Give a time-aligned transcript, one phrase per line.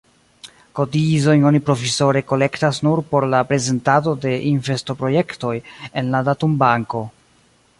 [0.77, 5.55] Kotizojn oni provizore kolektas nur por la prezentado de investoprojektoj
[6.03, 7.05] en la datumbanko.